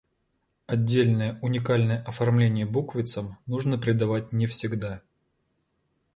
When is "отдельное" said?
0.65-1.37